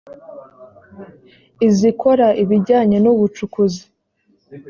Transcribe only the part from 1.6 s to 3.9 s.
izikora ibijyanye n ubucukuzi